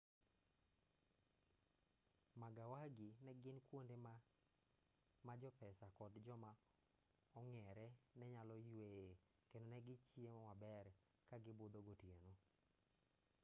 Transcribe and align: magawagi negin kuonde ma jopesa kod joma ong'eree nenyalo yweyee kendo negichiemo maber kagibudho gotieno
magawagi 2.41 3.09
negin 3.25 3.57
kuonde 3.67 3.95
ma 5.25 5.33
jopesa 5.41 5.87
kod 5.99 6.13
joma 6.25 6.51
ong'eree 7.39 7.91
nenyalo 8.19 8.55
yweyee 8.71 9.15
kendo 9.49 9.65
negichiemo 9.71 10.39
maber 10.47 10.85
kagibudho 11.29 11.79
gotieno 11.87 12.33